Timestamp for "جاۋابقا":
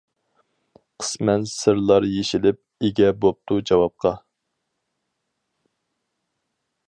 3.71-4.15